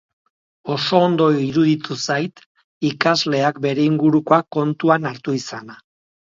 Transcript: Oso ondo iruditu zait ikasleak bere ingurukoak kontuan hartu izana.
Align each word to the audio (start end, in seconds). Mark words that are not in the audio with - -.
Oso 0.75 1.01
ondo 1.07 1.27
iruditu 1.49 1.99
zait 2.05 2.43
ikasleak 2.91 3.61
bere 3.69 3.87
ingurukoak 3.93 4.51
kontuan 4.61 5.11
hartu 5.15 5.41
izana. 5.45 5.81